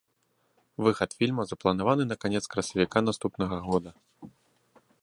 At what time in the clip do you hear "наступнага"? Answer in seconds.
3.13-3.57